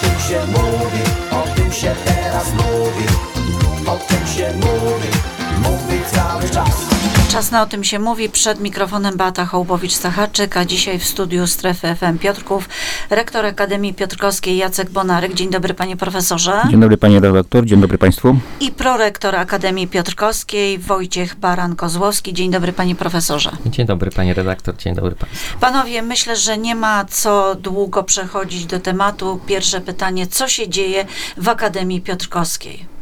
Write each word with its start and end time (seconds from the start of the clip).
tym 0.00 0.20
się 0.28 0.46
mówi, 0.46 1.02
o 1.30 1.56
tym 1.56 1.72
się 1.72 1.94
teraz 2.04 2.52
mówi, 2.52 3.06
o 3.86 3.96
tym 3.96 4.26
się 4.26 4.52
mówi, 4.54 5.08
mówi 5.58 6.00
cały 6.12 6.50
czas. 6.50 6.90
Czas 7.32 7.50
na 7.50 7.62
o 7.62 7.66
tym 7.66 7.84
się 7.84 7.98
mówi. 7.98 8.28
Przed 8.28 8.60
mikrofonem 8.60 9.16
Beata 9.16 9.44
Hołbowicz-Sachaczyk, 9.44 10.58
a 10.58 10.64
dzisiaj 10.64 10.98
w 10.98 11.04
studiu 11.04 11.46
Strefy 11.46 11.94
FM 11.94 12.18
Piotrków 12.18 12.68
rektor 13.10 13.46
Akademii 13.46 13.94
Piotrkowskiej 13.94 14.56
Jacek 14.56 14.90
Bonaryk. 14.90 15.34
Dzień 15.34 15.50
dobry 15.50 15.74
panie 15.74 15.96
profesorze. 15.96 16.62
Dzień 16.70 16.80
dobry 16.80 16.96
panie 16.96 17.20
redaktor, 17.20 17.64
dzień 17.66 17.80
dobry 17.80 17.98
państwu. 17.98 18.36
I 18.60 18.72
prorektor 18.72 19.36
Akademii 19.36 19.88
Piotrkowskiej 19.88 20.78
Wojciech 20.78 21.40
Baran-Kozłowski. 21.40 22.32
Dzień 22.32 22.50
dobry 22.50 22.72
panie 22.72 22.94
profesorze. 22.94 23.50
Dzień 23.66 23.86
dobry 23.86 24.10
panie 24.10 24.34
redaktor, 24.34 24.76
dzień 24.76 24.94
dobry 24.94 25.14
państwu. 25.14 25.58
Panowie, 25.60 26.02
myślę, 26.02 26.36
że 26.36 26.58
nie 26.58 26.74
ma 26.74 27.04
co 27.04 27.54
długo 27.54 28.02
przechodzić 28.02 28.66
do 28.66 28.80
tematu. 28.80 29.40
Pierwsze 29.46 29.80
pytanie, 29.80 30.26
co 30.26 30.48
się 30.48 30.68
dzieje 30.68 31.06
w 31.36 31.48
Akademii 31.48 32.00
Piotrkowskiej? 32.00 32.99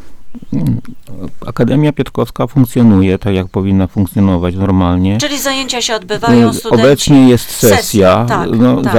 Akademia 1.47 1.93
Piotrkowska 1.93 2.47
funkcjonuje 2.47 3.19
tak, 3.19 3.35
jak 3.35 3.49
powinna 3.49 3.87
funkcjonować 3.87 4.55
normalnie. 4.55 5.19
Czyli 5.19 5.39
zajęcia 5.39 5.83
się 5.83 5.95
odbywają, 5.95 6.53
studenci... 6.53 6.85
Obecnie 6.85 7.29
jest 7.29 7.51
sesja, 7.51 7.77
Sesja, 7.77 8.25
tak, 8.29 8.51
no, 8.59 8.83
tak. 8.83 8.93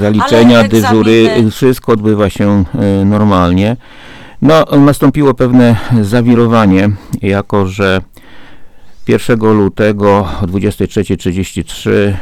zaliczenia, 0.00 0.58
Ale 0.58 0.68
dyżury, 0.68 1.28
egzaminy- 1.28 1.50
wszystko 1.50 1.92
odbywa 1.92 2.30
się 2.30 2.64
e, 2.74 3.04
normalnie. 3.04 3.76
No, 4.42 4.64
nastąpiło 4.64 5.34
pewne 5.34 5.76
zawirowanie, 6.02 6.88
jako 7.22 7.66
że 7.66 8.00
1 9.08 9.38
lutego 9.38 10.18
o 10.42 10.46
23.33 10.46 11.90
e, 11.90 12.16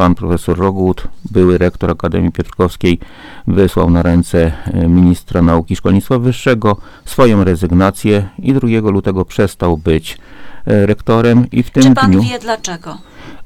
pan 0.00 0.14
profesor 0.14 0.58
Rogut, 0.58 1.08
były 1.30 1.58
rektor 1.58 1.90
Akademii 1.90 2.32
Piotrkowskiej, 2.32 2.98
wysłał 3.46 3.90
na 3.90 4.02
ręce 4.02 4.52
e, 4.66 4.88
ministra 4.88 5.42
nauki 5.42 5.72
i 5.72 5.76
szkolnictwa 5.76 6.18
wyższego 6.18 6.76
swoją 7.04 7.44
rezygnację 7.44 8.28
i 8.38 8.52
2 8.52 8.90
lutego 8.90 9.24
przestał 9.24 9.76
być 9.76 10.18
e, 10.66 10.86
rektorem 10.86 11.50
i 11.52 11.62
w 11.62 11.70
tym 11.70 11.82
Czy 11.82 11.94
pan 11.94 12.10
dniu 12.10 12.22
wie 12.22 12.38
dlaczego? 12.38 12.98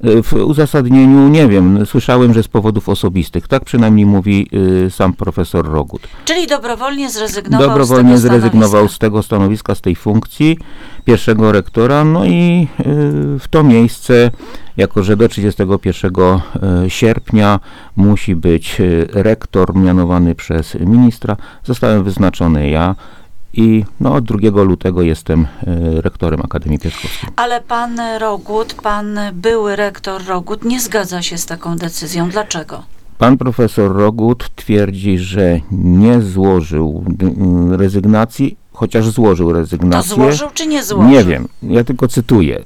E, 0.03 0.23
w 0.23 0.33
uzasadnieniu 0.33 1.27
nie 1.27 1.47
wiem, 1.47 1.85
słyszałem, 1.85 2.33
że 2.33 2.43
z 2.43 2.47
powodów 2.47 2.89
osobistych. 2.89 3.47
Tak 3.47 3.65
przynajmniej 3.65 4.05
mówi 4.05 4.49
y, 4.85 4.91
sam 4.91 5.13
profesor 5.13 5.69
Rogut. 5.71 6.01
Czyli 6.25 6.47
dobrowolnie 6.47 7.09
zrezygnował 7.09 7.67
Dobrowolnie 7.67 8.17
z 8.17 8.21
tego 8.21 8.33
zrezygnował 8.33 8.69
stanowiska. 8.69 8.95
z 8.95 8.99
tego 8.99 9.23
stanowiska, 9.23 9.75
z 9.75 9.81
tej 9.81 9.95
funkcji 9.95 10.57
pierwszego 11.05 11.51
rektora, 11.51 12.03
no 12.03 12.25
i 12.25 12.67
y, 12.79 13.39
w 13.39 13.47
to 13.49 13.63
miejsce, 13.63 14.31
jako 14.77 15.03
że 15.03 15.17
do 15.17 15.29
31 15.29 16.11
y, 16.85 16.89
sierpnia 16.89 17.59
musi 17.95 18.35
być 18.35 18.79
y, 18.79 19.07
rektor 19.13 19.75
mianowany 19.75 20.35
przez 20.35 20.75
ministra, 20.75 21.37
zostałem 21.63 22.03
wyznaczony 22.03 22.69
ja 22.69 22.95
i 23.57 23.85
no, 23.99 24.13
od 24.13 24.23
2 24.25 24.63
lutego 24.63 25.01
jestem 25.01 25.41
y, 25.41 26.01
rektorem 26.01 26.41
Akademii 26.41 26.79
Piotrkowskiej. 26.79 27.29
Ale 27.35 27.61
pan 27.61 27.99
Rogut, 28.19 28.73
pan 28.73 29.19
były 29.33 29.75
rektor 29.75 30.25
Rogut 30.25 30.65
nie 30.65 30.79
zgadza 30.81 31.21
się 31.21 31.37
z 31.37 31.45
taką 31.45 31.75
decyzją. 31.75 32.29
Dlaczego? 32.29 32.83
Pan 33.17 33.37
profesor 33.37 33.95
Rogut 33.95 34.49
twierdzi, 34.55 35.17
że 35.17 35.59
nie 35.71 36.21
złożył 36.21 37.03
mm, 37.21 37.73
rezygnacji, 37.73 38.57
chociaż 38.73 39.09
złożył 39.09 39.47
To 39.49 39.53
rezygnację. 39.53 40.15
złożył 40.15 40.47
czy 40.53 40.67
nie 40.67 40.83
złożył? 40.83 41.09
Nie 41.11 41.23
wiem, 41.23 41.47
ja 41.63 41.83
tylko 41.83 42.07
cytuję. 42.07 42.61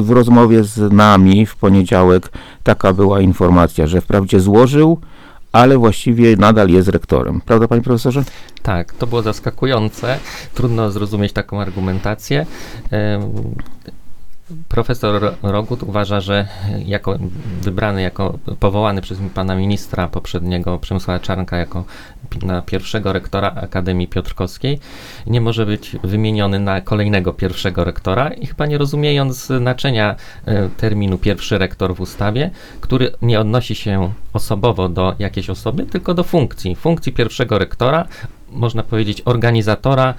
W 0.00 0.10
rozmowie 0.10 0.64
z 0.64 0.92
nami 0.92 1.46
w 1.46 1.56
poniedziałek 1.56 2.30
taka 2.62 2.92
była 2.92 3.20
informacja, 3.20 3.86
że 3.86 4.00
wprawdzie 4.00 4.40
złożył, 4.40 4.98
ale 5.52 5.78
właściwie 5.78 6.36
nadal 6.36 6.68
jest 6.68 6.88
rektorem. 6.88 7.40
Prawda, 7.40 7.68
panie 7.68 7.82
profesorze? 7.82 8.24
Tak, 8.62 8.92
to 8.94 9.06
było 9.06 9.22
zaskakujące. 9.22 10.18
Trudno 10.54 10.90
zrozumieć 10.90 11.32
taką 11.32 11.60
argumentację. 11.60 12.46
Profesor 14.68 15.22
Ro- 15.22 15.34
Rogut 15.42 15.82
uważa, 15.82 16.20
że 16.20 16.48
jako 16.86 17.18
wybrany, 17.62 18.02
jako 18.02 18.38
powołany 18.60 19.02
przez 19.02 19.18
pana 19.34 19.54
ministra 19.56 20.08
poprzedniego 20.08 20.78
Przemysława 20.78 21.20
Czarnka 21.20 21.56
jako 21.56 21.84
na 22.42 22.62
pierwszego 22.62 23.12
rektora 23.12 23.52
Akademii 23.54 24.08
Piotrkowskiej 24.08 24.78
nie 25.26 25.40
może 25.40 25.66
być 25.66 25.96
wymieniony 26.04 26.58
na 26.58 26.80
kolejnego 26.80 27.32
pierwszego 27.32 27.84
rektora 27.84 28.28
i 28.28 28.46
chyba 28.46 28.66
nie 28.66 28.78
rozumiejąc 28.78 29.46
znaczenia 29.46 30.16
e, 30.44 30.68
terminu 30.68 31.18
pierwszy 31.18 31.58
rektor 31.58 31.94
w 31.94 32.00
ustawie, 32.00 32.50
który 32.80 33.12
nie 33.22 33.40
odnosi 33.40 33.74
się 33.74 34.12
osobowo 34.32 34.88
do 34.88 35.14
jakiejś 35.18 35.50
osoby, 35.50 35.86
tylko 35.86 36.14
do 36.14 36.24
funkcji. 36.24 36.76
Funkcji 36.76 37.12
pierwszego 37.12 37.58
rektora, 37.58 38.06
można 38.50 38.82
powiedzieć 38.82 39.22
organizatora 39.24 40.14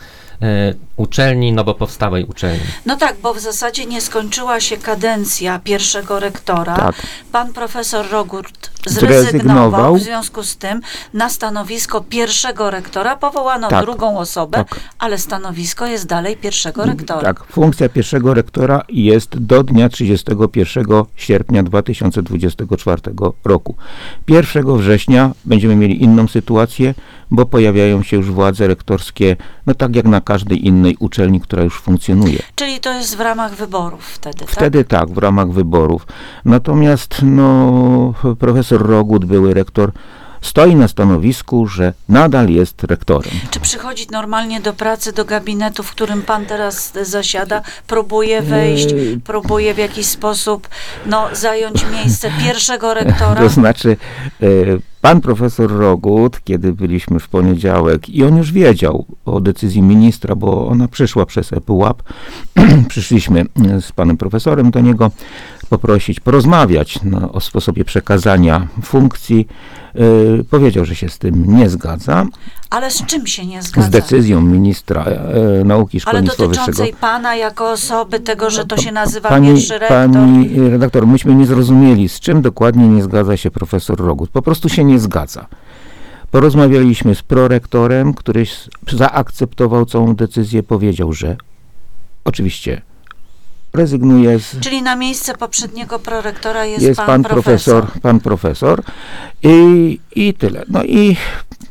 uczelni, 0.98 1.54
nowo 1.54 1.74
powstałej 1.74 2.26
uczelni. 2.26 2.60
No 2.86 2.96
tak, 2.98 3.16
bo 3.24 3.34
w 3.34 3.40
zasadzie 3.40 3.86
nie 3.86 4.02
skończyła 4.02 4.60
się 4.60 4.78
kadencja 4.78 5.60
pierwszego 5.60 6.20
rektora. 6.20 6.76
Tak. 6.76 6.96
Pan 7.32 7.54
profesor 7.54 8.10
Rogut 8.12 8.72
Zrezygnował. 8.86 9.24
zrezygnował, 9.24 9.96
w 9.96 10.02
związku 10.02 10.44
z 10.44 10.58
tym 10.58 10.82
na 11.14 11.30
stanowisko 11.30 12.02
pierwszego 12.02 12.70
rektora 12.72 13.16
powołano 13.16 13.68
Tak. 13.68 13.86
drugą 13.86 14.18
osobę, 14.20 14.58
Tak. 14.58 14.80
ale 15.00 15.18
stanowisko 15.18 15.86
jest 15.86 16.06
dalej 16.08 16.38
pierwszego 16.38 16.86
rektora. 16.86 17.22
Tak, 17.22 17.44
funkcja 17.44 17.90
pierwszego 17.90 18.34
rektora 18.34 18.82
jest 18.90 19.38
do 19.38 19.64
dnia 19.64 19.90
31 19.90 20.86
sierpnia 21.16 21.64
2024 21.64 23.02
roku. 23.46 23.76
1 24.28 24.78
września 24.78 25.32
będziemy 25.46 25.76
mieli 25.76 26.04
inną 26.04 26.28
sytuację, 26.28 26.94
bo 27.32 27.46
pojawiają 27.46 28.04
się 28.04 28.18
już 28.18 28.32
władze 28.32 28.68
rektorskie, 28.68 29.36
no 29.68 29.74
tak 29.74 29.96
jak 29.96 30.06
na 30.06 30.22
każdej 30.32 30.68
innej 30.68 30.96
uczelni, 31.00 31.42
która 31.42 31.64
już 31.64 31.82
funkcjonuje. 31.82 32.40
Czyli 32.56 32.80
to 32.80 32.94
jest 32.94 33.18
w 33.18 33.20
ramach 33.20 33.56
wyborów 33.56 34.06
wtedy, 34.06 34.40
tak? 34.40 34.50
Wtedy 34.50 34.84
tak, 34.84 35.10
w 35.10 35.18
ramach 35.18 35.50
wyborów. 35.52 36.08
Natomiast 36.46 37.16
no, 37.24 38.14
profesor 38.40 38.88
Rogut, 38.88 39.26
były 39.26 39.54
rektor, 39.54 39.92
stoi 40.42 40.76
na 40.76 40.88
stanowisku, 40.88 41.68
że 41.68 41.94
nadal 42.10 42.50
jest 42.50 42.84
rektorem. 42.84 43.32
Czy 43.52 43.60
przychodzi 43.60 44.08
normalnie 44.12 44.62
do 44.62 44.74
pracy, 44.74 45.14
do 45.14 45.26
gabinetu, 45.26 45.84
w 45.84 45.92
którym 45.92 46.22
pan 46.22 46.46
teraz 46.46 46.94
zasiada, 47.02 47.62
próbuje 47.88 48.42
wejść, 48.42 48.92
Eee. 48.92 49.20
próbuje 49.24 49.74
w 49.74 49.78
jakiś 49.78 50.06
sposób 50.06 50.70
no, 51.06 51.28
zająć 51.34 51.86
miejsce 51.92 52.32
pierwszego 52.46 52.94
rektora? 53.04 53.42
To 53.42 53.50
znaczy, 53.50 53.98
e, 54.42 54.48
pan 55.02 55.22
profesor 55.22 55.72
Rogut, 55.72 56.44
kiedy 56.44 56.74
byliśmy 56.74 57.20
w 57.20 57.30
poniedziałek 57.30 58.10
i 58.10 58.24
on 58.24 58.38
już 58.38 58.52
wiedział 58.52 59.06
o 59.26 59.42
decyzji 59.42 59.82
ministra, 59.82 60.36
bo 60.36 60.68
ona 60.68 60.88
przyszła 60.88 61.26
przez 61.26 61.54
ePUAP, 61.54 62.04
przyszliśmy 62.90 63.46
z 63.82 63.92
panem 63.92 64.18
profesorem 64.18 64.72
do 64.72 64.80
niego 64.80 65.12
poprosić, 65.70 66.20
porozmawiać 66.20 67.00
no, 67.04 67.32
o 67.32 67.40
sposobie 67.40 67.86
przekazania 67.86 68.68
funkcji. 68.84 69.48
E, 69.96 70.44
Powiedział, 70.44 70.86
że 70.86 70.96
się 70.96 71.10
z 71.10 71.18
tym 71.18 71.58
nie 71.58 71.70
zgadza, 71.70 72.26
Ale 72.70 72.92
z 72.92 73.06
czym 73.06 73.28
się 73.28 73.46
nie 73.46 73.62
zgadza? 73.62 73.88
z 73.88 73.90
decyzją 73.90 74.42
ministra 74.42 75.04
e, 75.04 75.64
nauki 75.64 75.98
i 75.98 76.02
Ale 76.06 76.12
szkolnictwa 76.12 76.48
wyższego. 76.48 76.66
dotyczącej 76.66 76.94
pana 77.02 77.36
jako 77.36 77.72
osoby, 77.72 78.20
tego, 78.20 78.50
że 78.50 78.66
to 78.66 78.78
się 78.78 78.92
nazywa 78.92 79.30
Pani, 79.30 79.48
pierwszy 79.48 79.80
pani 79.88 80.50
redaktor, 80.70 81.08
myśmy 81.08 81.36
nie 81.36 81.46
zrozumieli, 81.46 82.10
z 82.10 82.20
czym 82.20 82.42
dokładnie 82.42 82.88
nie 82.88 83.04
zgadza 83.04 83.38
się 83.38 83.52
profesor 83.52 84.00
Rogut. 84.00 84.30
Po 84.30 84.42
prostu 84.42 84.70
się 84.70 84.84
nie 84.84 84.91
zgadza. 85.00 85.46
Porozmawialiśmy 86.32 87.16
z 87.16 87.22
prorektorem, 87.22 88.14
który 88.14 88.46
zaakceptował 88.92 89.86
całą 89.86 90.16
decyzję, 90.16 90.64
powiedział, 90.64 91.14
że 91.14 91.36
oczywiście 92.26 92.82
rezygnuje 93.74 94.40
z, 94.40 94.60
Czyli 94.60 94.82
na 94.82 94.96
miejsce 94.96 95.38
poprzedniego 95.38 96.00
prorektora 96.00 96.66
jest, 96.66 96.84
jest 96.86 97.02
pan 97.02 97.24
profesor, 97.24 97.88
pan 98.02 98.20
profesor 98.20 98.84
i, 99.44 100.00
i 100.16 100.34
tyle. 100.34 100.64
No 100.70 100.84
i 100.84 101.18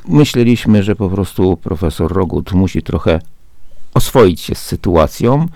myśleliśmy, 0.09 0.83
że 0.83 0.97
po 0.97 1.11
prostu 1.11 1.57
profesor 1.57 2.13
Rogut 2.13 2.53
musi 2.53 2.83
trochę 2.83 3.21
oswoić 3.95 4.41
się 4.41 4.55
z 4.55 4.63
sytuacją, 4.63 5.47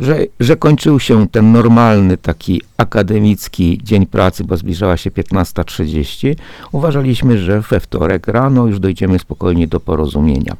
że, 0.00 0.18
że 0.40 0.56
kończył 0.56 1.00
się 1.00 1.28
ten 1.28 1.52
normalny 1.52 2.16
taki 2.16 2.62
akademicki 2.76 3.80
dzień 3.84 4.06
pracy, 4.06 4.44
bo 4.44 4.56
zbliżała 4.56 4.96
się 4.96 5.10
15.30. 5.10 6.34
Uważaliśmy, 6.72 7.38
że 7.38 7.60
we 7.60 7.80
wtorek 7.80 8.28
rano 8.28 8.66
już 8.66 8.80
dojdziemy 8.80 9.18
spokojnie 9.18 9.66
do 9.66 9.80
porozumienia. 9.80 10.56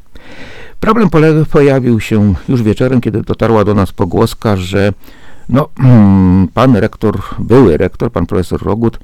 Problem 0.80 1.08
pojawił 1.50 2.00
się 2.00 2.34
już 2.48 2.62
wieczorem, 2.62 3.00
kiedy 3.00 3.22
dotarła 3.22 3.64
do 3.64 3.74
nas 3.74 3.92
pogłoska, 3.92 4.56
że 4.56 4.92
no, 5.48 5.68
pan 6.54 6.76
rektor, 6.76 7.20
były 7.38 7.76
rektor, 7.76 8.12
pan 8.12 8.26
profesor 8.26 8.62
Rogut, 8.62 8.98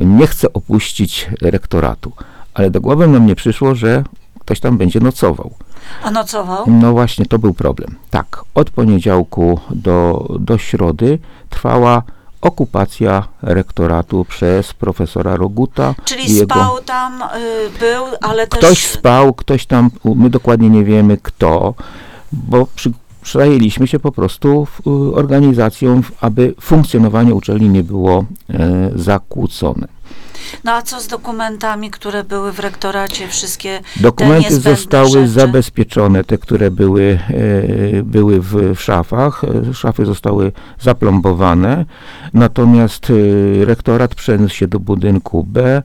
nie 0.00 0.26
chce 0.26 0.52
opuścić 0.52 1.28
rektoratu. 1.42 2.12
Ale 2.54 2.70
do 2.70 2.80
głowy 2.80 3.08
nam 3.08 3.26
nie 3.26 3.34
przyszło, 3.34 3.74
że 3.74 4.04
ktoś 4.38 4.60
tam 4.60 4.78
będzie 4.78 5.00
nocował. 5.00 5.54
A 6.02 6.10
nocował? 6.10 6.64
No 6.66 6.92
właśnie, 6.92 7.26
to 7.26 7.38
był 7.38 7.54
problem. 7.54 7.96
Tak, 8.10 8.44
od 8.54 8.70
poniedziałku 8.70 9.60
do, 9.70 10.26
do 10.40 10.58
środy 10.58 11.18
trwała 11.50 12.02
okupacja 12.40 13.24
rektoratu 13.42 14.24
przez 14.24 14.74
profesora 14.74 15.36
Roguta. 15.36 15.94
Czyli 16.04 16.34
jego- 16.34 16.54
spał 16.54 16.78
tam, 16.80 17.22
y, 17.22 17.78
był, 17.80 18.04
ale 18.20 18.46
też... 18.46 18.58
Ktoś 18.58 18.86
spał, 18.86 19.34
ktoś 19.34 19.66
tam, 19.66 19.90
my 20.04 20.30
dokładnie 20.30 20.70
nie 20.70 20.84
wiemy 20.84 21.18
kto, 21.22 21.74
bo 22.32 22.66
przy, 22.74 22.92
przejęliśmy 23.22 23.86
się 23.86 23.98
po 23.98 24.12
prostu 24.12 24.66
y, 24.86 25.14
organizacją, 25.14 26.00
aby 26.20 26.54
funkcjonowanie 26.60 27.34
uczelni 27.34 27.68
nie 27.68 27.82
było 27.82 28.24
e, 28.50 28.90
zakłócone. 28.94 29.88
No 30.64 30.72
a 30.72 30.82
co 30.82 31.00
z 31.00 31.06
dokumentami, 31.06 31.90
które 31.90 32.24
były 32.24 32.52
w 32.52 32.58
rektoracie, 32.58 33.28
wszystkie 33.28 33.80
Dokumenty 33.96 34.60
zostały 34.60 35.10
rzeczy? 35.10 35.28
zabezpieczone, 35.28 36.24
te, 36.24 36.38
które 36.38 36.70
były, 36.70 37.18
e, 37.98 38.02
były 38.02 38.40
w, 38.40 38.74
w 38.74 38.80
szafach. 38.80 39.44
E, 39.44 39.74
Szafy 39.74 40.06
zostały 40.06 40.52
zaplombowane, 40.80 41.84
natomiast 42.34 43.10
e, 43.10 43.64
rektorat 43.64 44.14
przeniósł 44.14 44.54
się 44.54 44.68
do 44.68 44.80
budynku 44.80 45.44
B, 45.44 45.82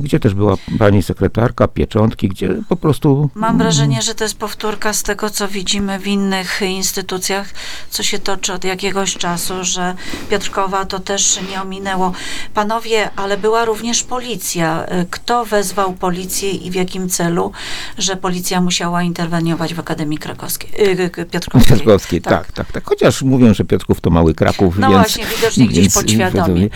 gdzie 0.00 0.20
też 0.20 0.34
była 0.34 0.56
pani 0.78 1.02
sekretarka, 1.02 1.68
pieczątki, 1.68 2.28
gdzie 2.28 2.56
po 2.68 2.76
prostu 2.76 3.30
Mam 3.34 3.58
wrażenie, 3.58 4.02
że 4.02 4.14
to 4.14 4.24
jest 4.24 4.36
powtórka 4.38 4.92
z 4.92 5.02
tego, 5.02 5.30
co 5.30 5.48
widzimy 5.48 5.98
w 5.98 6.06
innych 6.06 6.60
instytucjach, 6.62 7.48
co 7.90 8.02
się 8.02 8.18
toczy 8.18 8.52
od 8.52 8.64
jakiegoś 8.64 9.16
czasu, 9.16 9.54
że 9.62 9.94
Piotrkowa 10.30 10.84
to 10.84 10.98
też 11.00 11.40
nie 11.50 11.62
ominęło. 11.62 12.12
Panowie, 12.54 13.10
ale 13.16 13.36
była 13.38 13.64
również 13.64 14.02
policja. 14.02 14.86
Y, 15.02 15.06
Kto 15.10 15.44
wezwał 15.44 15.92
policję 15.92 16.50
i 16.50 16.70
w 16.70 16.74
jakim 16.74 17.08
celu, 17.08 17.52
że 17.98 18.16
policja 18.16 18.60
musiała 18.60 19.02
interweniować 19.02 19.74
w 19.74 19.80
Akademii 19.80 20.18
Krakowskiej, 20.18 20.70
y, 20.88 21.10
y, 21.18 21.26
Piotrkowskiej? 21.26 21.76
Piotrkowskiej, 21.76 22.20
tak, 22.20 22.52
tak, 22.52 22.72
tak. 22.72 22.84
Chociaż 22.84 23.22
mówią, 23.22 23.54
że 23.54 23.64
Piotrków 23.64 24.00
to 24.00 24.10
mały 24.10 24.34
Kraków, 24.34 24.78
No 24.78 24.90
więc... 24.90 25.00
właśnie, 25.00 25.24
widocznie 25.36 25.68
gdzieś 25.68 25.94
podświadomie. 25.94 26.68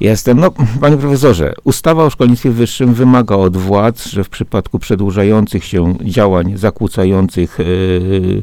Jestem. 0.00 0.40
No, 0.40 0.50
panie 0.80 0.96
profesorze, 0.96 1.54
ustawa 1.64 2.04
o 2.04 2.10
szkolnictwie 2.10 2.27
wyższym 2.50 2.94
wymaga 2.94 3.36
od 3.36 3.56
władz, 3.56 4.06
że 4.08 4.24
w 4.24 4.28
przypadku 4.28 4.78
przedłużających 4.78 5.64
się 5.64 5.94
działań 6.04 6.52
zakłócających 6.56 7.58
yy, 7.58 8.42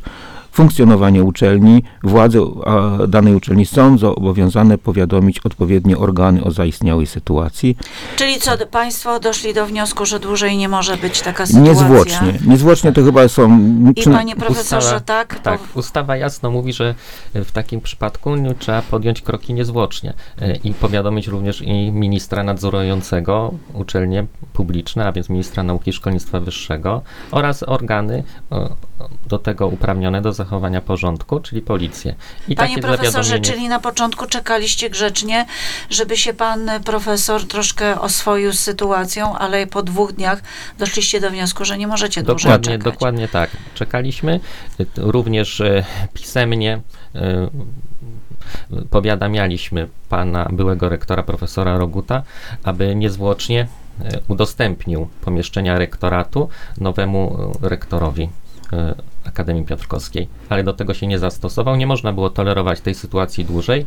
funkcjonowanie 0.55 1.23
uczelni, 1.23 1.83
władze 2.03 2.39
danej 3.07 3.35
uczelni 3.35 3.65
są 3.65 3.97
zobowiązane 3.97 4.77
powiadomić 4.77 5.39
odpowiednie 5.39 5.97
organy 5.97 6.43
o 6.43 6.51
zaistniałej 6.51 7.07
sytuacji. 7.07 7.77
Czyli 8.15 8.39
co, 8.39 8.51
państwo 8.71 9.19
doszli 9.19 9.53
do 9.53 9.65
wniosku, 9.65 10.05
że 10.05 10.19
dłużej 10.19 10.57
nie 10.57 10.69
może 10.69 10.97
być 10.97 11.21
taka 11.21 11.45
sytuacja? 11.45 11.73
Niezwłocznie. 11.73 12.33
Niezwłocznie 12.47 12.91
to 12.91 13.03
chyba 13.03 13.27
są... 13.27 13.59
I 13.95 14.03
panie 14.03 14.35
profesorze, 14.35 14.87
Ustawa- 14.87 14.99
tak? 14.99 15.39
Tak, 15.39 15.59
ustawa 15.75 16.17
jasno 16.17 16.51
mówi, 16.51 16.73
że 16.73 16.95
w 17.33 17.51
takim 17.51 17.81
przypadku 17.81 18.35
nie 18.35 18.55
trzeba 18.55 18.81
podjąć 18.81 19.21
kroki 19.21 19.53
niezwłocznie 19.53 20.13
e, 20.41 20.55
i 20.55 20.73
powiadomić 20.73 21.27
również 21.27 21.61
i 21.61 21.91
ministra 21.91 22.43
nadzorującego 22.43 23.53
uczelnie 23.73 24.25
publiczne, 24.53 25.05
a 25.05 25.11
więc 25.11 25.29
ministra 25.29 25.63
nauki 25.63 25.89
i 25.89 25.93
szkolnictwa 25.93 26.39
wyższego 26.39 27.01
oraz 27.31 27.63
organy 27.63 28.23
do 29.27 29.39
tego 29.39 29.67
uprawnione 29.67 30.21
do 30.21 30.33
zachowania 30.33 30.81
porządku, 30.81 31.39
czyli 31.39 31.61
policję. 31.61 32.15
I 32.47 32.55
Panie 32.55 32.77
profesorze, 32.77 33.39
czyli 33.39 33.67
na 33.67 33.79
początku 33.79 34.25
czekaliście 34.27 34.89
grzecznie, 34.89 35.45
żeby 35.89 36.17
się 36.17 36.33
pan 36.33 36.69
profesor 36.85 37.47
troszkę 37.47 38.01
oswoił 38.01 38.53
z 38.53 38.59
sytuacją, 38.59 39.37
ale 39.37 39.67
po 39.67 39.83
dwóch 39.83 40.13
dniach 40.13 40.41
doszliście 40.79 41.21
do 41.21 41.29
wniosku, 41.31 41.65
że 41.65 41.77
nie 41.77 41.87
możecie 41.87 42.23
dłużej 42.23 42.51
Dokładnie, 42.51 42.77
czekać. 42.77 42.93
dokładnie 42.93 43.27
tak. 43.27 43.49
Czekaliśmy 43.73 44.39
t- 44.77 44.85
również 44.97 45.61
e, 45.61 45.85
pisemnie. 46.13 46.81
e, 47.15 47.49
Powiadamialiśmy 48.89 49.87
pana 50.09 50.47
byłego 50.51 50.89
rektora, 50.89 51.23
profesora 51.23 51.77
Roguta, 51.77 52.23
aby 52.63 52.95
niezwłocznie 52.95 53.67
e, 54.01 54.19
udostępnił 54.27 55.07
pomieszczenia 55.21 55.77
rektoratu 55.77 56.49
nowemu 56.77 57.51
e, 57.63 57.69
rektorowi 57.69 58.23
e, 58.23 58.29
Akademii 59.25 59.65
Piotrkowskiej, 59.65 60.27
ale 60.49 60.63
do 60.63 60.73
tego 60.73 60.93
się 60.93 61.07
nie 61.07 61.19
zastosował. 61.19 61.75
Nie 61.75 61.87
można 61.87 62.13
było 62.13 62.29
tolerować 62.29 62.81
tej 62.81 62.95
sytuacji 62.95 63.45
dłużej 63.45 63.85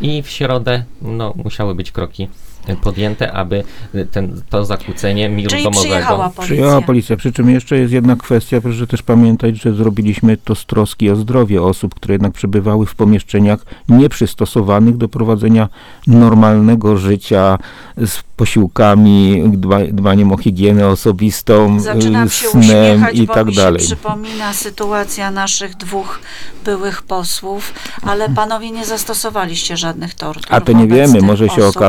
i 0.00 0.22
w 0.22 0.28
środę 0.28 0.84
no, 1.02 1.32
musiały 1.36 1.74
być 1.74 1.92
kroki 1.92 2.22
e, 2.22 2.49
podjęte, 2.82 3.32
aby 3.32 3.64
ten, 4.10 4.42
to 4.50 4.64
zakłócenie 4.64 5.28
miru 5.28 5.50
Czyli 5.50 5.64
domowego 5.64 5.84
przyjechała 5.84 6.30
policja. 6.30 6.44
Przyjęła 6.44 6.82
policja, 6.82 7.16
przy 7.16 7.32
czym 7.32 7.50
jeszcze 7.50 7.76
jest 7.76 7.92
jedna 7.92 8.16
kwestia, 8.16 8.60
proszę 8.60 8.86
też 8.86 9.02
pamiętać, 9.02 9.56
że 9.62 9.74
zrobiliśmy 9.74 10.36
to 10.36 10.54
z 10.54 10.66
troski 10.66 11.10
o 11.10 11.16
zdrowie 11.16 11.62
osób, 11.62 11.94
które 11.94 12.14
jednak 12.14 12.32
przebywały 12.32 12.86
w 12.86 12.94
pomieszczeniach 12.94 13.64
nieprzystosowanych 13.88 14.96
do 14.96 15.08
prowadzenia 15.08 15.68
normalnego 16.06 16.96
życia 16.96 17.58
z 17.96 18.22
posiłkami, 18.36 19.42
dba, 19.46 19.78
dbaniem 19.92 20.32
o 20.32 20.36
higienę 20.36 20.88
osobistą, 20.88 21.80
Zaczynam 21.80 22.26
y, 22.26 22.30
się 22.30 22.48
snem 22.48 22.60
uśmiechać, 22.62 23.18
i 23.18 23.28
tak 23.28 23.46
mi 23.46 23.54
dalej. 23.54 23.80
się 23.80 23.86
przypomina 23.86 24.52
sytuacja 24.52 25.30
naszych 25.30 25.76
dwóch 25.76 26.20
byłych 26.64 27.02
posłów, 27.02 27.74
ale 28.02 28.28
panowie 28.28 28.70
nie 28.70 28.86
zastosowaliście 28.86 29.76
żadnych 29.76 30.14
tortur 30.14 30.46
A 30.48 30.60
to 30.60 30.72
nie 30.72 30.86
wiemy, 30.86 31.20
może 31.20 31.48
się 31.48 31.64
osób. 31.64 31.82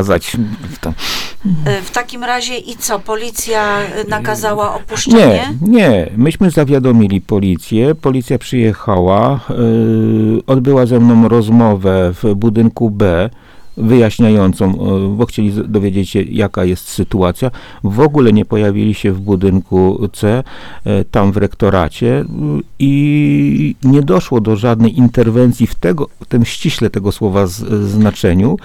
To, 0.81 0.93
Y, 1.45 1.81
W 1.81 1.91
takim 1.91 2.23
razie 2.23 2.57
i 2.57 2.75
co? 2.75 2.99
Policja 2.99 3.79
y, 3.81 4.09
nakazała 4.09 4.75
opuszczenie? 4.75 5.55
Nie, 5.61 5.71
nie. 5.71 6.09
Myśmy 6.17 6.51
zawiadomili 6.51 7.21
policję. 7.21 7.95
Policja 7.95 8.37
przyjechała, 8.39 9.39
yy, 9.49 10.41
odbyła 10.47 10.85
ze 10.85 10.99
mną 10.99 11.27
rozmowę 11.27 12.13
w 12.23 12.35
budynku 12.35 12.89
B 12.89 13.29
wyjaśniającą, 13.77 14.73
bo 15.17 15.25
chcieli 15.25 15.51
dowiedzieć 15.67 16.09
się, 16.09 16.21
jaka 16.21 16.63
jest 16.65 16.87
sytuacja. 16.87 17.51
W 17.83 17.99
ogóle 17.99 18.33
nie 18.33 18.45
pojawili 18.45 18.93
się 18.93 19.11
w 19.11 19.19
budynku 19.19 20.07
C, 20.13 20.43
tam 21.11 21.31
w 21.31 21.37
rektoracie 21.37 22.25
i 22.79 23.75
nie 23.83 24.01
doszło 24.01 24.41
do 24.41 24.55
żadnej 24.55 24.97
interwencji 24.97 25.67
w, 25.67 25.75
tego, 25.75 26.07
w 26.21 26.25
tym 26.25 26.45
ściśle 26.45 26.89
tego 26.89 27.11
słowa 27.11 27.47
z, 27.47 27.89
znaczeniu, 27.89 28.57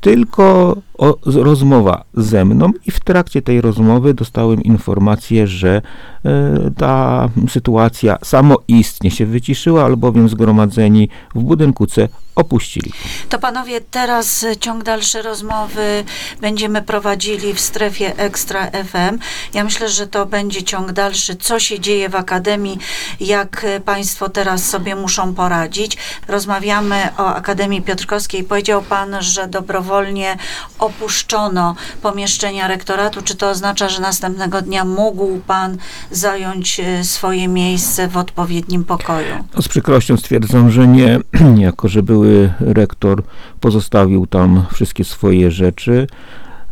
tylko 0.00 0.76
o, 0.98 1.18
rozmowa 1.24 2.04
ze 2.14 2.44
mną 2.44 2.70
i 2.86 2.90
w 2.90 3.00
trakcie 3.00 3.42
tej 3.42 3.60
rozmowy 3.60 4.14
dostałem 4.14 4.62
informację, 4.62 5.46
że 5.46 5.82
e, 6.24 6.70
ta 6.76 7.28
sytuacja 7.48 8.18
samoistnie 8.22 9.10
się 9.10 9.26
wyciszyła, 9.26 9.84
albowiem 9.84 10.28
zgromadzeni 10.28 11.08
w 11.34 11.42
budynku 11.42 11.86
C 11.86 12.08
opuścili. 12.38 12.92
To 13.28 13.38
panowie, 13.38 13.80
teraz 13.80 14.46
ciąg 14.60 14.82
dalszy 14.82 15.22
rozmowy 15.22 16.04
będziemy 16.40 16.82
prowadzili 16.82 17.54
w 17.54 17.60
strefie 17.60 18.16
Ekstra 18.16 18.70
FM. 18.70 19.18
Ja 19.54 19.64
myślę, 19.64 19.88
że 19.88 20.06
to 20.06 20.26
będzie 20.26 20.62
ciąg 20.62 20.92
dalszy, 20.92 21.36
co 21.36 21.60
się 21.60 21.80
dzieje 21.80 22.08
w 22.08 22.14
Akademii, 22.14 22.78
jak 23.20 23.66
państwo 23.84 24.28
teraz 24.28 24.64
sobie 24.64 24.96
muszą 24.96 25.34
poradzić. 25.34 25.96
Rozmawiamy 26.28 27.08
o 27.18 27.34
Akademii 27.34 27.82
Piotrkowskiej. 27.82 28.44
Powiedział 28.44 28.82
pan, 28.82 29.16
że 29.20 29.48
dobrowolnie 29.48 30.36
opuszczono 30.78 31.74
pomieszczenia 32.02 32.68
rektoratu. 32.68 33.22
Czy 33.22 33.36
to 33.36 33.50
oznacza, 33.50 33.88
że 33.88 34.00
następnego 34.00 34.62
dnia 34.62 34.84
mógł 34.84 35.38
pan 35.46 35.76
zająć 36.10 36.80
y, 36.80 37.04
swoje 37.04 37.48
miejsce 37.48 38.08
w 38.08 38.16
odpowiednim 38.16 38.84
pokoju? 38.84 39.44
No, 39.54 39.62
z 39.62 39.68
przykrością 39.68 40.16
stwierdzam, 40.16 40.70
że 40.70 40.86
nie, 40.88 41.20
jako 41.66 41.88
że 41.88 42.02
były 42.02 42.27
rektor 42.60 43.22
pozostawił 43.60 44.26
tam 44.26 44.64
wszystkie 44.72 45.04
swoje 45.04 45.50
rzeczy. 45.50 46.06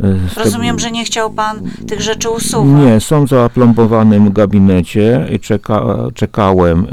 E, 0.00 0.44
Rozumiem, 0.44 0.78
że 0.78 0.90
nie 0.90 1.04
chciał 1.04 1.30
pan 1.30 1.60
tych 1.88 2.00
rzeczy 2.00 2.30
usuwać. 2.30 2.84
Nie, 2.84 3.00
są 3.00 3.26
w 3.26 3.28
zaplombowanym 3.28 4.32
gabinecie 4.32 5.26
i 5.32 5.40
czeka, 5.40 5.96
czekałem 6.14 6.86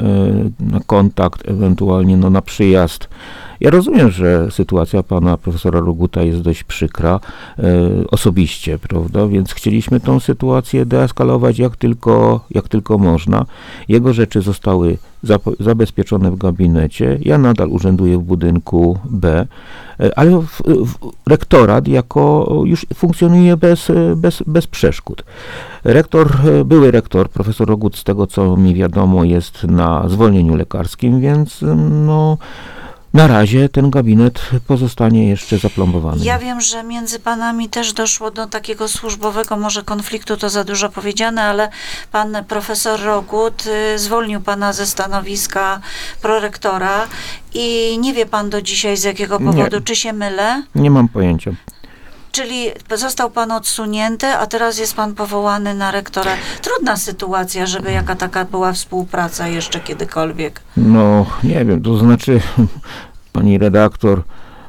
e, 0.60 0.72
na 0.72 0.80
kontakt, 0.86 1.48
ewentualnie 1.48 2.16
no, 2.16 2.30
na 2.30 2.42
przyjazd. 2.42 3.08
Ja 3.60 3.70
rozumiem, 3.70 4.10
że 4.10 4.50
sytuacja 4.50 5.02
pana 5.02 5.36
profesora 5.36 5.80
Roguta 5.80 6.22
jest 6.22 6.40
dość 6.40 6.64
przykra 6.64 7.20
e, 7.58 7.62
osobiście, 8.10 8.78
prawda? 8.78 9.26
Więc 9.26 9.52
chcieliśmy 9.52 10.00
tą 10.00 10.20
sytuację 10.20 10.86
deeskalować 10.86 11.58
jak 11.58 11.76
tylko, 11.76 12.40
jak 12.50 12.68
tylko 12.68 12.98
można. 12.98 13.46
Jego 13.88 14.12
rzeczy 14.12 14.40
zostały 14.40 14.98
zabezpieczone 15.60 16.30
w 16.30 16.36
gabinecie. 16.36 17.18
Ja 17.22 17.38
nadal 17.38 17.68
urzęduję 17.68 18.18
w 18.18 18.22
budynku 18.22 18.98
B, 19.04 19.46
e, 20.00 20.18
ale 20.18 20.40
w, 20.40 20.62
w, 20.86 20.94
rektorat 21.26 21.88
jako 21.88 22.54
już 22.64 22.86
funkcjonuje 22.94 23.56
bez, 23.56 23.90
e, 23.90 24.16
bez, 24.16 24.42
bez 24.46 24.66
przeszkód. 24.66 25.24
Rektor, 25.84 26.32
e, 26.44 26.64
były 26.64 26.90
rektor, 26.90 27.28
profesor 27.28 27.68
Rogut, 27.68 27.96
z 27.96 28.04
tego 28.04 28.26
co 28.26 28.56
mi 28.56 28.74
wiadomo, 28.74 29.24
jest 29.24 29.64
na 29.64 30.08
zwolnieniu 30.08 30.54
lekarskim, 30.56 31.20
więc 31.20 31.62
e, 31.62 31.74
no, 32.06 32.38
na 33.14 33.26
razie 33.26 33.68
ten 33.68 33.90
gabinet 33.90 34.40
pozostanie 34.66 35.28
jeszcze 35.28 35.58
zaplombowany. 35.58 36.24
Ja 36.24 36.38
wiem, 36.38 36.60
że 36.60 36.82
między 36.84 37.20
panami 37.20 37.68
też 37.68 37.92
doszło 37.92 38.30
do 38.30 38.46
takiego 38.46 38.88
służbowego 38.88 39.56
może 39.56 39.82
konfliktu, 39.82 40.36
to 40.36 40.50
za 40.50 40.64
dużo 40.64 40.88
powiedziane, 40.88 41.42
ale 41.42 41.68
pan 42.12 42.36
profesor 42.48 43.00
Rogut 43.00 43.64
y, 43.94 43.98
zwolnił 43.98 44.40
pana 44.40 44.72
ze 44.72 44.86
stanowiska 44.86 45.80
prorektora 46.22 47.06
i 47.54 47.98
nie 48.00 48.14
wie 48.14 48.26
pan 48.26 48.50
do 48.50 48.62
dzisiaj 48.62 48.96
z 48.96 49.02
jakiego 49.04 49.38
Nie. 49.38 49.46
powodu, 49.46 49.80
czy 49.80 49.96
się 49.96 50.12
mylę? 50.12 50.62
Nie 50.74 50.90
mam 50.90 51.08
pojęcia. 51.08 51.50
Czyli 52.34 52.70
został 52.96 53.30
pan 53.30 53.52
odsunięty, 53.52 54.26
a 54.26 54.46
teraz 54.46 54.78
jest 54.78 54.94
pan 54.94 55.14
powołany 55.14 55.74
na 55.74 55.90
rektora. 55.90 56.30
Trudna 56.62 56.96
sytuacja, 56.96 57.66
żeby 57.66 57.92
jaka 57.92 58.16
taka 58.16 58.44
była 58.44 58.72
współpraca 58.72 59.48
jeszcze 59.48 59.80
kiedykolwiek. 59.80 60.60
No, 60.76 61.26
nie 61.44 61.64
wiem, 61.64 61.82
to 61.82 61.96
znaczy, 61.96 62.40
pani 63.32 63.58
redaktor, 63.58 64.22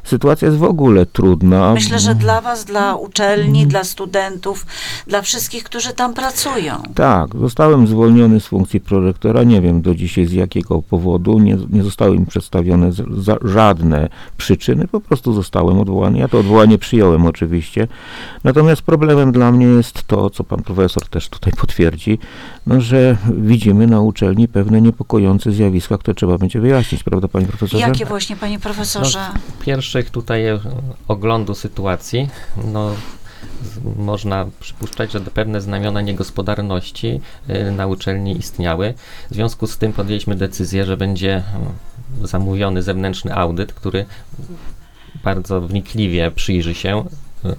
sytuacja 0.05 0.45
jest 0.45 0.57
w 0.57 0.63
ogóle 0.63 1.05
trudna. 1.05 1.73
Myślę, 1.73 1.99
że 1.99 2.15
dla 2.15 2.41
was, 2.41 2.65
dla 2.65 2.95
uczelni, 2.95 3.67
dla 3.67 3.83
studentów, 3.83 4.65
dla 5.07 5.21
wszystkich, 5.21 5.63
którzy 5.63 5.93
tam 5.93 6.13
pracują. 6.13 6.83
Tak, 6.95 7.29
zostałem 7.39 7.87
zwolniony 7.87 8.39
z 8.39 8.47
funkcji 8.47 8.79
prorektora. 8.79 9.43
Nie 9.43 9.61
wiem 9.61 9.81
do 9.81 9.95
dzisiaj 9.95 10.25
z 10.25 10.31
jakiego 10.31 10.81
powodu. 10.81 11.39
Nie, 11.39 11.57
nie 11.69 11.83
zostały 11.83 12.19
mi 12.19 12.25
przedstawione 12.25 12.91
z, 12.91 13.23
za, 13.23 13.37
żadne 13.43 14.09
przyczyny. 14.37 14.87
Po 14.87 14.99
prostu 14.99 15.33
zostałem 15.33 15.79
odwołany. 15.79 16.19
Ja 16.19 16.27
to 16.27 16.39
odwołanie 16.39 16.77
przyjąłem 16.77 17.25
oczywiście. 17.25 17.87
Natomiast 18.43 18.81
problemem 18.81 19.31
dla 19.31 19.51
mnie 19.51 19.65
jest 19.65 20.03
to, 20.07 20.29
co 20.29 20.43
pan 20.43 20.63
profesor 20.63 21.07
też 21.07 21.29
tutaj 21.29 21.53
potwierdzi, 21.53 22.19
no, 22.67 22.81
że 22.81 23.17
widzimy 23.37 23.87
na 23.87 24.01
uczelni 24.01 24.47
pewne 24.47 24.81
niepokojące 24.81 25.51
zjawiska, 25.51 25.97
które 25.97 26.15
trzeba 26.15 26.37
będzie 26.37 26.59
wyjaśnić, 26.59 27.03
prawda, 27.03 27.27
panie 27.27 27.45
profesorze? 27.45 27.87
Jakie 27.87 28.05
właśnie, 28.05 28.35
panie 28.35 28.59
profesorze? 28.59 29.19
Pierwszych 29.95 30.13
tutaj 30.13 30.45
e, 30.47 30.59
oglądu 31.07 31.55
sytuacji, 31.55 32.29
no 32.65 32.95
można 33.95 34.47
przypuszczać, 34.59 35.11
że 35.11 35.19
pewne 35.19 35.61
znamiona 35.61 36.01
niegospodarności 36.01 37.21
e, 37.47 37.71
na 37.71 37.87
uczelni 37.87 38.37
istniały. 38.37 38.93
W 39.31 39.33
związku 39.33 39.67
z 39.67 39.77
tym 39.77 39.93
podjęliśmy 39.93 40.35
decyzję, 40.35 40.85
że 40.85 40.97
będzie 40.97 41.35
e, 42.23 42.27
zamówiony 42.27 42.81
zewnętrzny 42.81 43.35
audyt, 43.35 43.73
który 43.73 44.05
bardzo 45.23 45.61
wnikliwie 45.61 46.31
przyjrzy 46.31 46.73
się 46.73 47.05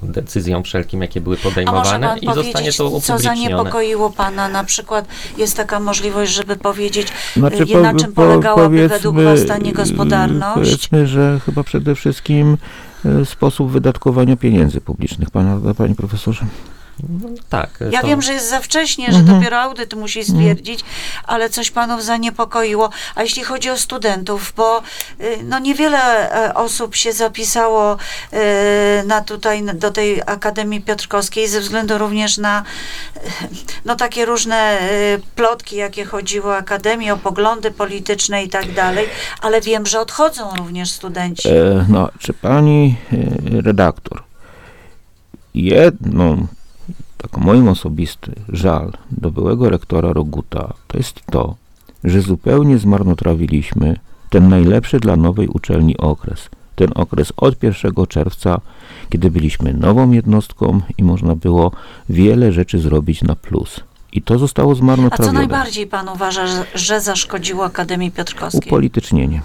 decyzjom 0.02 0.62
wszelkim, 0.64 1.02
jakie 1.02 1.20
były 1.20 1.36
A 1.36 1.38
może 1.38 1.48
podejmowane 1.50 2.08
pan 2.08 2.18
i 2.18 2.34
zostanie 2.34 2.66
to 2.72 2.76
co 2.76 2.86
upublicznione. 2.86 3.20
zaniepokoiło 3.20 4.10
pana? 4.10 4.48
Na 4.48 4.64
przykład 4.64 5.08
jest 5.38 5.56
taka 5.56 5.80
możliwość, 5.80 6.32
żeby 6.32 6.56
powiedzieć, 6.56 7.08
Znaczy, 7.36 7.62
y, 7.62 7.82
na 7.82 7.92
po- 7.92 7.98
czym 8.00 8.12
po- 8.12 8.22
polegałaby 8.22 8.88
według 8.88 9.16
was 9.20 9.46
ta 9.46 9.58
niegospodarność? 9.58 10.54
Powiedzmy, 10.54 11.06
że 11.06 11.40
chyba 11.46 11.62
przede 11.62 11.94
wszystkim 11.94 12.56
e, 13.04 13.24
sposób 13.24 13.70
wydatkowania 13.70 14.36
pieniędzy 14.36 14.80
publicznych, 14.80 15.30
pana, 15.30 15.74
panie 15.74 15.94
profesorze. 15.94 16.46
No, 17.08 17.28
tak. 17.48 17.70
Ja 17.90 18.00
to- 18.00 18.06
wiem, 18.06 18.22
że 18.22 18.32
jest 18.32 18.50
za 18.50 18.60
wcześnie, 18.60 19.12
że 19.12 19.18
Mhm. 19.18 19.38
dopiero 19.38 19.60
audyt 19.60 19.94
musi 19.94 20.24
stwierdzić, 20.24 20.84
ale 21.24 21.50
coś 21.50 21.70
panów 21.70 22.04
zaniepokoiło. 22.04 22.90
A 23.14 23.22
jeśli 23.22 23.44
chodzi 23.44 23.70
o 23.70 23.76
studentów, 23.78 24.52
bo 24.56 24.82
y, 25.20 25.38
no 25.44 25.58
niewiele 25.58 25.98
e, 26.48 26.54
osób 26.54 26.94
się 26.94 27.12
zapisało 27.12 27.94
y, 27.94 29.06
na 29.06 29.20
tutaj 29.20 29.64
do 29.74 29.90
tej 29.90 30.22
Akademii 30.26 30.80
Piotrkowskiej 30.80 31.48
ze 31.48 31.60
względu 31.60 31.98
również 31.98 32.38
na 32.38 32.62
y, 33.16 33.20
no 33.84 33.96
takie 33.96 34.24
różne 34.24 34.78
plotki, 35.34 35.76
jakie 35.76 36.04
chodziły 36.04 36.46
o 36.50 36.56
Akademię, 36.56 37.14
o 37.14 37.16
poglądy 37.16 37.70
polityczne 37.70 38.44
i 38.44 38.48
tak 38.48 38.72
dalej, 38.74 39.06
ale 39.42 39.60
wiem, 39.60 39.86
że 39.86 40.00
odchodzą 40.00 40.56
również 40.56 40.90
studenci. 40.90 41.48
E, 41.48 41.86
no, 41.88 42.08
czy 42.18 42.32
pani 42.32 42.96
redaktor, 43.64 44.22
jedną, 45.54 46.46
taką 47.18 47.40
moim 47.40 47.68
osobisty 47.68 48.32
żal 48.48 48.92
do 49.10 49.30
byłego 49.30 49.70
rektora 49.70 50.12
Roguta, 50.12 50.72
to 50.86 50.98
jest 50.98 51.20
to, 51.30 51.54
że 52.04 52.20
zupełnie 52.20 52.78
zmarnotrawiliśmy 52.78 53.96
ten 54.30 54.48
najlepszy 54.48 55.00
dla 55.00 55.16
nowej 55.16 55.48
uczelni 55.48 55.96
okres. 55.96 56.48
Ten 56.76 56.88
okres 56.94 57.32
od 57.36 57.62
1 57.62 57.92
czerwca, 58.08 58.60
kiedy 59.10 59.30
byliśmy 59.30 59.74
nową 59.74 60.10
jednostką 60.10 60.80
i 60.98 61.04
można 61.04 61.36
było 61.36 61.72
wiele 62.08 62.52
rzeczy 62.52 62.78
zrobić 62.78 63.22
na 63.22 63.36
plus. 63.36 63.80
I 64.12 64.22
to 64.22 64.38
zostało 64.38 64.72
A 64.72 64.74
co 64.74 64.78
zmarnotrawione. 64.78 65.38
najbardziej 65.38 65.86
pan 65.86 66.08
uważa, 66.08 66.46
że, 66.46 66.64
że 66.74 67.00
zaszkodziło 67.00 67.64
Akademii 67.64 68.10
Piotrkowskiej? 68.10 68.68
Upolitycznienie. 68.68 69.42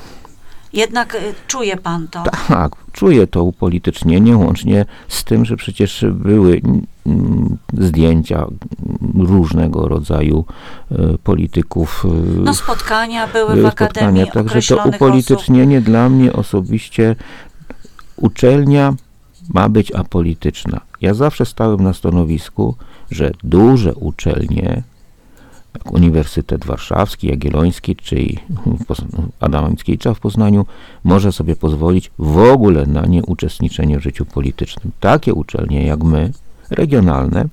Jednak 0.74 1.16
y, 1.16 1.34
czuje 1.48 1.78
pan 1.78 2.08
to. 2.08 2.24
Tak, 2.48 2.72
czuję 2.92 3.28
to 3.28 3.44
upolitycznienie, 3.44 4.38
łącznie 4.38 4.86
z 5.08 5.24
tym, 5.24 5.46
że 5.46 5.58
przecież 5.58 6.06
były 6.12 6.62
mm, 7.06 7.58
zdjęcia 7.78 8.38
mm, 8.38 9.28
różnego 9.28 9.88
rodzaju 9.88 10.46
e, 10.92 10.96
polityków. 11.24 12.06
e, 12.06 12.42
No 12.42 12.54
spotkania 12.54 13.28
były 13.28 13.62
w 13.62 13.66
Akademii 13.66 14.22
Także 14.26 14.34
to 14.34 14.40
określonych 14.50 14.86
osób. 14.86 14.96
upolitycznienie 14.96 15.82
dla 15.82 16.10
mnie 16.10 16.34
osobiście, 16.34 17.16
uczelnia 18.18 18.94
ma 19.54 19.70
być 19.70 19.92
apolityczna. 19.96 20.82
Ja 21.02 21.14
zawsze 21.14 21.46
stałem 21.46 21.84
na 21.84 21.94
stanowisku, 21.94 22.76
że 23.12 23.32
duże 23.44 23.96
uczelnie, 23.96 24.84
jak 25.74 25.92
Uniwersytet 25.92 26.66
Warszawski, 26.66 27.28
Jagielloński, 27.28 27.96
czy 27.96 28.16
Adama 29.40 29.70
Mickiewicza 29.70 30.14
w 30.14 30.20
Poznaniu, 30.20 30.66
może 31.04 31.32
sobie 31.32 31.56
pozwolić 31.56 32.12
w 32.20 32.38
ogóle 32.38 32.86
na 32.86 33.06
nieuczestniczenie 33.06 34.00
w 34.00 34.04
życiu 34.04 34.26
politycznym. 34.26 34.92
Takie 35.00 35.34
uczelnie 35.34 35.86
jak 35.86 36.04
my, 36.04 36.32
regionalne, 36.70 37.46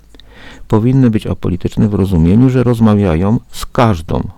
powinny 0.69 1.11
być 1.11 1.27
apolityczne 1.27 1.89
w 1.89 1.95
rozumieniu, 1.95 2.51
że 2.51 2.63
rozmawiają 2.63 3.41
z 3.53 3.67
każdą 3.67 4.19
y, 4.21 4.29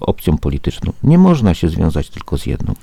opcją 0.00 0.38
polityczną. 0.38 0.92
Nie 1.02 1.18
można 1.18 1.54
się 1.54 1.68
związać 1.68 2.10
tylko 2.10 2.38
z 2.38 2.46
jedną. 2.46 2.74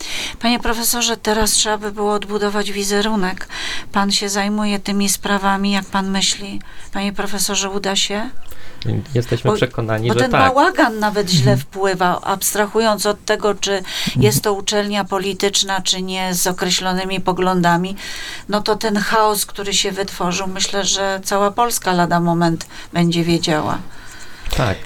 Panie 0.42 0.60
profesorze, 0.60 1.18
teraz 1.18 1.52
trzeba 1.52 1.78
by 1.78 1.92
było 1.92 2.14
odbudować 2.14 2.72
wizerunek. 2.72 3.48
Pan 3.92 4.12
się 4.12 4.30
zajmuje 4.30 4.80
tymi 4.80 5.10
sprawami, 5.10 5.72
jak 5.72 5.86
pan 5.86 6.12
myśli? 6.12 6.60
Panie 6.94 7.14
profesorze, 7.14 7.70
uda 7.70 7.96
się? 7.96 8.30
Jesteśmy 9.16 9.52
Bo- 9.52 9.58
przekonani, 9.58 10.08
Bo 10.08 10.14
że 10.14 10.20
ten 10.20 10.32
tak. 10.32 10.42
bałagan 10.42 11.00
nawet 11.00 11.30
źle 11.30 11.58
wpływa, 11.58 12.22
abstrahując 12.22 13.06
od 13.06 13.26
tego, 13.26 13.56
czy 13.56 13.84
jest 14.16 14.44
to 14.44 14.54
uczelnia 14.54 15.06
polityczna, 15.06 15.82
czy 15.82 16.02
nie, 16.02 16.34
z 16.34 16.48
określonymi 16.48 17.22
poglądami, 17.22 17.96
no 18.50 18.62
to 18.62 18.76
ten 18.76 18.98
chaos, 18.98 19.46
który 19.46 19.74
się 19.74 19.92
wytworzył, 19.92 20.48
myślę, 20.48 20.86
że 20.86 21.20
cała 21.24 21.52
Polska 21.52 21.94
lada 21.94 22.20
moment 22.20 22.66
będzie 22.94 23.24
wiedziała. 23.24 23.78
Tak. 24.58 24.78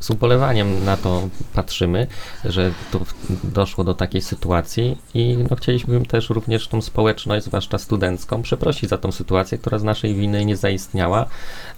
Z 0.00 0.10
ubolewaniem 0.10 0.84
na 0.84 0.96
to 0.96 1.28
patrzymy, 1.54 2.06
że 2.44 2.70
tu 2.92 3.00
doszło 3.44 3.84
do 3.84 3.94
takiej 3.94 4.22
sytuacji 4.22 4.98
i 5.14 5.38
no, 5.50 5.56
chcieliśmy 5.56 6.06
też 6.06 6.30
również 6.30 6.68
tą 6.68 6.82
społeczność, 6.82 7.44
zwłaszcza 7.44 7.78
studencką, 7.78 8.42
przeprosić 8.42 8.90
za 8.90 8.98
tą 8.98 9.12
sytuację, 9.12 9.58
która 9.58 9.78
z 9.78 9.82
naszej 9.84 10.14
winy 10.14 10.44
nie 10.44 10.56
zaistniała, 10.56 11.26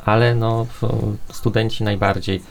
ale 0.04 0.34
no, 0.34 0.66
studenci 1.32 1.84
najbardziej 1.84 2.42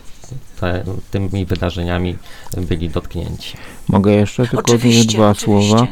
te, 0.59 0.83
tymi 1.11 1.45
wydarzeniami 1.45 2.15
byli 2.57 2.89
dotknięci. 2.89 3.57
Mogę 3.87 4.13
jeszcze 4.13 4.47
tylko 4.47 4.73
Oczywiście, 4.73 5.17
dwa 5.17 5.29
oczywiście. 5.29 5.77
słowa. 5.77 5.87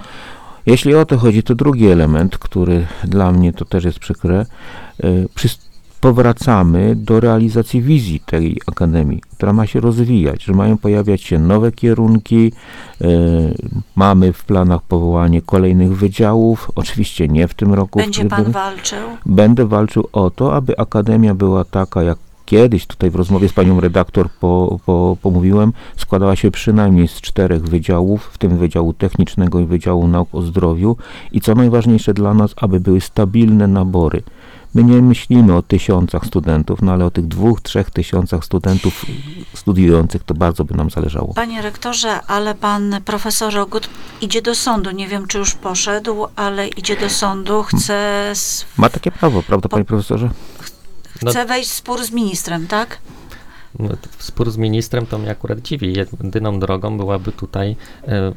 Jeśli 0.65 0.96
o 0.96 1.05
to 1.05 1.17
chodzi, 1.17 1.44
to 1.44 1.55
drugi 1.55 1.88
element, 1.88 2.38
który 2.38 2.88
dla 3.03 3.32
mnie 3.32 3.53
to 3.53 3.65
też 3.65 3.84
jest 3.84 4.00
przykre, 4.00 4.46
y, 5.03 5.25
przys- 5.36 5.65
powracamy 6.05 6.95
do 6.95 7.19
realizacji 7.19 7.81
wizji 7.81 8.19
tej 8.19 8.62
akademii, 8.67 9.21
która 9.31 9.53
ma 9.53 9.67
się 9.67 9.79
rozwijać, 9.79 10.43
że 10.43 10.53
mają 10.53 10.77
pojawiać 10.77 11.21
się 11.21 11.39
nowe 11.39 11.71
kierunki, 11.71 12.51
y, 13.01 13.05
mamy 13.95 14.33
w 14.33 14.43
planach 14.43 14.81
powołanie 14.81 15.41
kolejnych 15.41 15.97
wydziałów, 15.97 16.71
oczywiście 16.75 17.27
nie 17.27 17.47
w 17.47 17.53
tym 17.53 17.74
roku. 17.74 18.00
Będzie 18.00 18.25
pan 18.25 18.51
walczył? 18.51 19.00
Będę 19.25 19.65
walczył 19.65 20.07
o 20.13 20.29
to, 20.29 20.55
aby 20.55 20.77
akademia 20.77 21.35
była 21.35 21.63
taka, 21.63 22.03
jak 22.03 22.17
kiedyś 22.45 22.88
tutaj 22.88 23.09
w 23.09 23.15
rozmowie 23.15 23.50
z 23.50 23.53
panią 23.53 23.79
redaktor 23.79 24.29
po, 24.29 24.79
po, 24.85 25.17
pomówiłem, 25.21 25.74
składała 25.97 26.35
się 26.35 26.51
przynajmniej 26.51 27.07
z 27.07 27.21
czterech 27.21 27.63
wydziałów, 27.63 28.29
w 28.33 28.38
tym 28.38 28.57
Wydziału 28.57 28.93
Technicznego 28.93 29.59
i 29.59 29.65
Wydziału 29.65 30.07
Nauk 30.07 30.35
o 30.35 30.41
Zdrowiu 30.41 30.97
i 31.31 31.41
co 31.41 31.55
najważniejsze 31.55 32.13
dla 32.13 32.33
nas, 32.33 32.53
aby 32.57 32.79
były 32.79 33.01
stabilne 33.01 33.67
nabory. 33.67 34.24
My 34.75 34.84
nie 34.84 35.01
myślimy 35.01 35.55
o 35.55 35.62
tysiącach 35.62 36.25
studentów, 36.25 36.82
no 36.82 36.91
ale 36.91 37.05
o 37.05 37.12
tych 37.12 37.27
dwóch, 37.27 37.62
trzech 37.62 37.91
tysiącach 37.91 38.46
studentów 38.46 39.05
studiujących 39.53 40.24
to 40.24 40.34
bardzo 40.34 40.65
by 40.65 40.75
nam 40.75 40.89
zależało. 40.89 41.34
Panie 41.34 41.62
rektorze, 41.62 42.22
ale 42.22 42.55
pan 42.55 42.96
profesor 43.05 43.53
Rogut 43.53 43.89
idzie 44.22 44.41
do 44.41 44.55
sądu. 44.55 44.91
Nie 44.91 45.08
wiem, 45.08 45.27
czy 45.27 45.38
już 45.38 45.53
poszedł, 45.53 46.25
ale 46.36 46.67
idzie 46.67 46.98
do 46.98 47.10
sądu, 47.10 47.63
chce, 47.63 48.29
s- 48.32 48.65
Ma 48.77 48.89
takie 48.89 49.12
prawo, 49.12 49.44
prawda 49.44 49.70
panie 49.70 49.86
profesorze? 49.86 50.29
No- 51.22 51.32
chce 51.32 51.46
wejść 51.46 51.70
w 51.70 51.74
spór 51.74 52.03
z 52.05 52.12
ministrem, 52.12 52.67
tak? 52.67 52.98
No, 53.79 53.89
Spór 54.20 54.51
z 54.51 54.58
ministrem 54.58 55.05
to 55.05 55.17
mnie 55.17 55.32
akurat 55.32 55.60
dziwi. 55.60 55.94
Jedyną 55.98 56.60
drogą 56.60 56.98
byłaby 56.98 57.32
tutaj 57.32 57.75
e, 58.08 58.34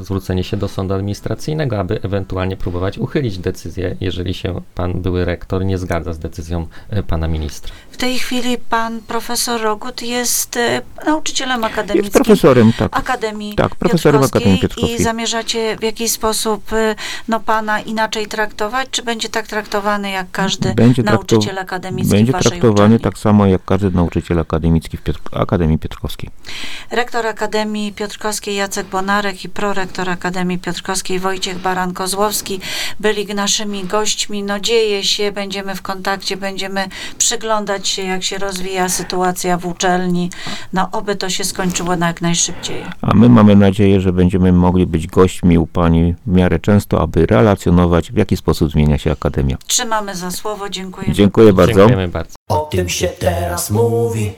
zwrócenie 0.00 0.44
się 0.44 0.56
do 0.56 0.68
sądu 0.68 0.94
administracyjnego, 0.94 1.78
aby 1.78 2.02
ewentualnie 2.02 2.56
próbować 2.56 2.98
uchylić 2.98 3.38
decyzję, 3.38 3.96
jeżeli 4.00 4.34
się 4.34 4.60
pan 4.74 4.92
były 4.92 5.24
rektor 5.24 5.64
nie 5.64 5.78
zgadza 5.78 6.12
z 6.12 6.18
decyzją 6.18 6.66
e, 6.90 7.02
pana 7.02 7.28
ministra. 7.28 7.72
W 7.90 7.96
tej 7.96 8.18
chwili 8.18 8.58
pan 8.58 9.00
profesor 9.00 9.60
Rogut 9.60 10.02
jest 10.02 10.56
e, 10.56 10.82
nauczycielem 11.06 11.64
akademickim. 11.64 12.04
Jest 12.04 12.14
profesorem, 12.14 12.72
tak. 12.78 12.98
Akademii 12.98 13.54
Tak, 13.54 13.74
profesorem 13.74 14.22
Akademii 14.22 14.58
Piotrkowskiej. 14.60 15.00
I 15.00 15.02
zamierzacie 15.02 15.76
w 15.76 15.82
jakiś 15.82 16.10
sposób 16.12 16.72
y, 16.72 16.94
no, 17.28 17.40
pana 17.40 17.80
inaczej 17.80 18.26
traktować, 18.26 18.88
czy 18.90 19.02
będzie 19.02 19.28
tak 19.28 19.46
traktowany 19.46 20.10
jak 20.10 20.26
każdy 20.30 20.74
Będzie 20.74 21.02
nauczyciel 21.02 21.58
akademicki 21.58 22.10
Będzie 22.10 22.32
w 22.32 22.34
waszej 22.34 22.50
traktowany 22.50 22.74
uczelni? 22.94 23.00
tak 23.00 23.18
samo 23.18 23.46
jak 23.46 23.64
każdy 23.64 23.90
nauczyciel 23.90 24.38
akademicki 24.38 24.96
w 24.96 25.02
Piotr- 25.04 25.40
Akademii 25.42 25.78
Piotrkowskiej. 25.78 26.30
Rektor 26.90 27.26
Akademii 27.26 27.92
Piotrkowskiej 27.92 28.56
Jacek 28.56 28.86
Bonarek 28.86 29.44
i 29.44 29.48
prorektor 29.82 30.10
Akademii 30.10 30.58
Piotrkowskiej 30.58 31.18
Wojciech 31.18 31.58
Baran-Kozłowski 31.58 32.60
byli 33.00 33.34
naszymi 33.34 33.84
gośćmi. 33.84 34.42
No 34.42 34.60
dzieje 34.60 35.04
się, 35.04 35.32
będziemy 35.32 35.74
w 35.74 35.82
kontakcie, 35.82 36.36
będziemy 36.36 36.88
przyglądać 37.18 37.88
się, 37.88 38.02
jak 38.02 38.22
się 38.22 38.38
rozwija 38.38 38.88
sytuacja 38.88 39.58
w 39.58 39.66
uczelni. 39.66 40.30
No 40.72 40.88
oby 40.92 41.16
to 41.16 41.30
się 41.30 41.44
skończyło 41.44 41.96
na 41.96 42.06
jak 42.06 42.22
najszybciej. 42.22 42.84
A 43.02 43.14
my 43.14 43.28
mamy 43.28 43.56
nadzieję, 43.56 44.00
że 44.00 44.12
będziemy 44.12 44.52
mogli 44.52 44.86
być 44.86 45.06
gośćmi 45.06 45.58
u 45.58 45.66
Pani 45.66 46.14
w 46.26 46.36
miarę 46.36 46.58
często, 46.58 47.00
aby 47.00 47.26
relacjonować, 47.26 48.12
w 48.12 48.16
jaki 48.16 48.36
sposób 48.36 48.70
zmienia 48.70 48.98
się 48.98 49.12
Akademia. 49.12 49.56
Trzymamy 49.66 50.16
za 50.16 50.30
słowo, 50.30 50.68
dziękuję. 50.68 51.12
Dziękuję 51.12 51.52
bardzo. 51.52 51.74
Dziękujemy 51.74 52.08
bardzo. 52.08 52.34
O 52.48 52.58
tym 52.58 52.88
się 52.88 53.08
teraz 53.08 53.70
mówi 53.70 54.32